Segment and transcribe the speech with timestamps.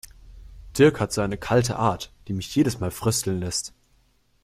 [0.75, 3.75] Dirk hat so eine kalte Art, die mich jedes Mal frösteln lässt.